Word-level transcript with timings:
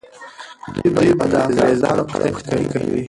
دوی 0.95 1.09
به 1.17 1.25
د 1.31 1.33
انګریزانو 1.45 2.03
په 2.09 2.13
اړه 2.17 2.27
پوښتنه 2.35 2.61
کوي. 2.71 2.97